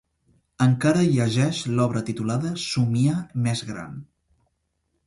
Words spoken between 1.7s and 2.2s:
l'obra